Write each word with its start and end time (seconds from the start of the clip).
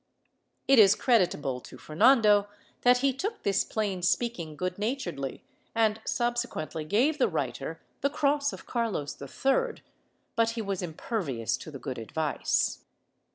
^ 0.01 0.03
It 0.67 0.79
is 0.79 0.95
creditable 0.95 1.61
to 1.61 1.77
Fernando 1.77 2.47
that 2.81 3.01
he 3.05 3.13
took 3.13 3.43
this 3.43 3.63
plain 3.63 4.01
speaking 4.01 4.55
good 4.55 4.79
naturedly 4.79 5.43
and 5.75 6.01
subsequently 6.07 6.83
gave 6.85 7.19
the 7.19 7.27
writer 7.27 7.79
the 8.01 8.09
cross 8.09 8.51
of 8.51 8.65
Carlos 8.65 9.21
III, 9.21 9.83
but 10.35 10.49
he 10.57 10.63
vras 10.63 10.81
impervious 10.81 11.55
to 11.57 11.69
the 11.69 11.77
good 11.77 11.99
advice. 11.99 12.79